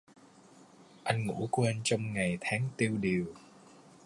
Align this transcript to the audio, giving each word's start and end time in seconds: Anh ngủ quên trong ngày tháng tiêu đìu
Anh 1.03 1.27
ngủ 1.27 1.47
quên 1.51 1.81
trong 1.83 2.13
ngày 2.13 2.37
tháng 2.41 2.69
tiêu 2.77 2.97
đìu 2.97 3.33